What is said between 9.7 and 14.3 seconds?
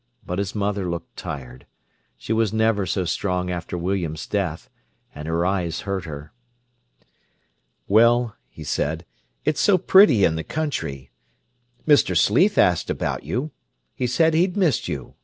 pretty in the country. Mr. Sleath asked about you. He